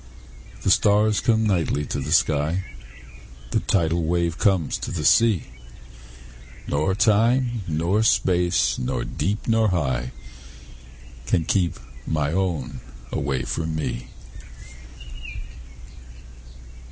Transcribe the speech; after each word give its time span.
The 0.63 0.71
stars 0.71 1.19
come 1.19 1.45
nightly 1.45 1.85
to 1.85 1.99
the 1.99 2.11
sky, 2.11 2.63
The 3.51 3.59
tidal 3.59 4.03
wave 4.03 4.39
comes 4.39 4.79
to 4.79 4.89
the 4.89 5.05
sea; 5.05 5.43
Nor 6.65 6.95
time, 6.95 7.61
nor 7.67 8.01
space, 8.01 8.79
nor 8.79 9.03
deep, 9.03 9.47
nor 9.47 9.67
high, 9.67 10.11
Can 11.27 11.45
keep 11.45 11.77
my 12.07 12.31
own 12.33 12.79
away 13.11 13.43
from 13.43 13.75
me. 13.75 14.07